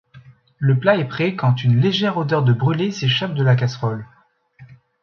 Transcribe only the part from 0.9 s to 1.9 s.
est prêt quand une